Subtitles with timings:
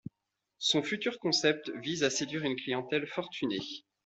[0.57, 3.59] Son futur concept vise à séduire une clientèle fortunée.